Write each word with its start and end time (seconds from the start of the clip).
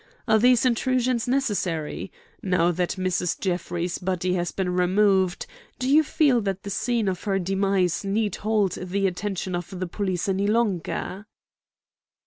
Are 0.27 0.39
these 0.39 0.65
intrusions 0.65 1.27
necessary? 1.27 2.11
Now 2.41 2.71
that 2.71 2.95
Mrs. 2.97 3.39
Jeffrey's 3.39 3.99
body 3.99 4.33
has 4.33 4.51
been 4.51 4.73
removed, 4.73 5.45
do 5.77 5.87
you 5.87 6.01
feel 6.01 6.41
that 6.41 6.63
the 6.63 6.71
scene 6.71 7.07
of 7.07 7.25
her 7.25 7.37
demise 7.37 8.03
need 8.03 8.37
hold 8.37 8.71
the 8.81 9.05
attention 9.05 9.53
of 9.53 9.79
the 9.79 9.85
police 9.85 10.27
any 10.27 10.47
longer?" 10.47 11.27